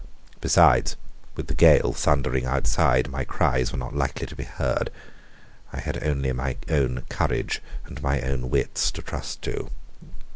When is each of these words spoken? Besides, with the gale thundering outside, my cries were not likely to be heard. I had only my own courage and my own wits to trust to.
Besides, 0.39 0.95
with 1.35 1.45
the 1.45 1.53
gale 1.53 1.93
thundering 1.93 2.47
outside, 2.47 3.07
my 3.11 3.23
cries 3.23 3.71
were 3.71 3.77
not 3.77 3.95
likely 3.95 4.25
to 4.25 4.35
be 4.35 4.45
heard. 4.45 4.89
I 5.71 5.79
had 5.79 6.03
only 6.03 6.31
my 6.33 6.57
own 6.69 7.03
courage 7.07 7.61
and 7.85 8.01
my 8.01 8.19
own 8.21 8.49
wits 8.49 8.89
to 8.93 9.03
trust 9.03 9.43
to. 9.43 9.69